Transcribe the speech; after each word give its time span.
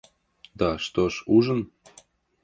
Да 0.55 0.69
что 0.79 1.09
ж 1.09 1.21
ужин? 1.27 1.61